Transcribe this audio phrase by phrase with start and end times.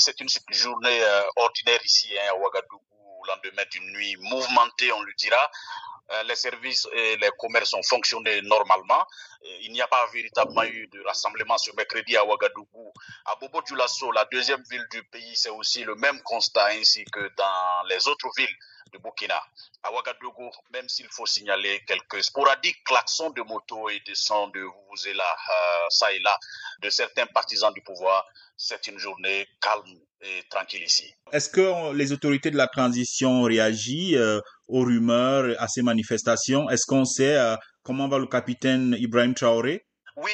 [0.00, 1.00] C'est une journée
[1.36, 5.50] ordinaire ici hein, à Ouagadougou, lendemain d'une nuit mouvementée, on le dira.
[6.26, 9.06] Les services et les commerces ont fonctionné normalement.
[9.62, 12.92] Il n'y a pas véritablement eu de rassemblement ce mercredi à Ouagadougou.
[13.24, 17.30] À Bobo Dioulasso, la deuxième ville du pays, c'est aussi le même constat ainsi que
[17.36, 18.56] dans les autres villes
[18.94, 19.40] de Burkina.
[19.82, 24.60] À Ouagadougou, même s'il faut signaler quelques sporadiques klaxons de moto et de sons de
[24.60, 26.36] vous et là, euh, ça et là,
[26.82, 28.24] de certains partisans du pouvoir,
[28.56, 31.12] c'est une journée calme et tranquille ici.
[31.32, 36.70] Est-ce que les autorités de la transition réagissent euh, aux rumeurs, à ces manifestations?
[36.70, 39.84] Est-ce qu'on sait euh, comment va le capitaine Ibrahim Traoré?
[40.16, 40.30] Oui,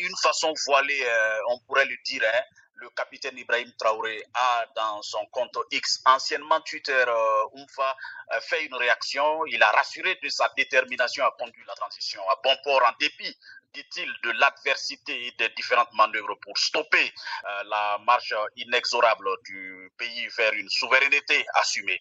[0.00, 1.04] une façon voilée,
[1.50, 2.22] on pourrait le dire.
[2.34, 2.40] Hein
[2.80, 8.74] le capitaine Ibrahim Traoré a dans son compte X, anciennement Twitter, euh, euh, fait une
[8.74, 9.44] réaction.
[9.46, 13.36] Il a rassuré de sa détermination à conduire la transition à bon port en dépit
[13.74, 17.12] dit-il, de l'adversité et des différentes manœuvres pour stopper
[17.44, 22.00] euh, la marche inexorable du pays vers une souveraineté assumée.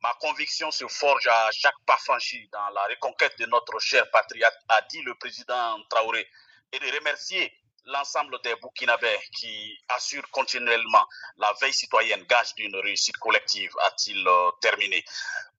[0.00, 4.44] Ma conviction se forge à chaque pas franchi dans la reconquête de notre cher patrie,
[4.44, 6.28] a dit le président Traoré,
[6.72, 7.52] et de remercier
[7.88, 11.04] l'ensemble des Burkinabés qui assurent continuellement
[11.38, 15.04] la veille citoyenne, gage d'une réussite collective, a-t-il euh, terminé.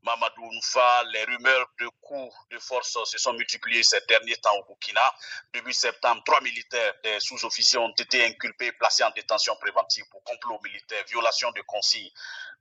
[0.04, 4.64] Mamadou Nfa, les rumeurs de coups de force se sont multipliées ces derniers temps au
[4.66, 5.14] Burkina.
[5.54, 10.60] Début septembre, trois militaires des sous-officiers ont été inculpés, placés en détention préventive pour complot
[10.64, 12.12] militaire, violation de consignes,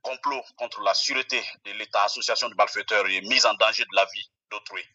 [0.01, 4.05] complot contre la sûreté de l'État, association de malfaiteurs et mise en danger de la
[4.05, 4.29] vie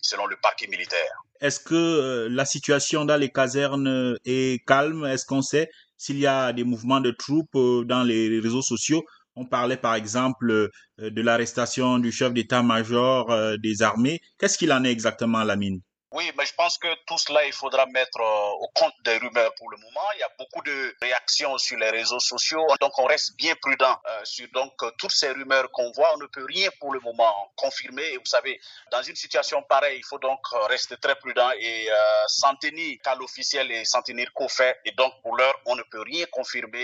[0.01, 1.25] selon le parquet militaire.
[1.41, 5.05] Est-ce que euh, la situation dans les casernes est calme?
[5.05, 9.05] Est-ce qu'on sait s'il y a des mouvements de troupes euh, dans les réseaux sociaux?
[9.37, 14.21] On parlait par exemple euh, de l'arrestation du chef d'état-major des armées.
[14.39, 15.81] Qu'est-ce qu'il en est exactement, Lamine?
[16.15, 19.53] Oui, mais je pense que tout cela, il faudra mettre euh, au compte des rumeurs
[19.57, 20.07] pour le moment.
[20.15, 24.01] Il y a beaucoup de réactions sur les réseaux sociaux, donc on reste bien prudent
[24.07, 26.15] euh, sur donc euh, toutes ces rumeurs qu'on voit.
[26.15, 28.05] On ne peut rien pour le moment confirmer.
[28.13, 28.61] Et vous savez,
[28.93, 31.89] dans une situation pareille, il faut donc rester très prudent et
[32.29, 34.79] s'en tenir qu'à l'officiel et s'en tenir qu'au fait.
[34.85, 36.83] Et donc pour l'heure, on ne peut rien confirmer.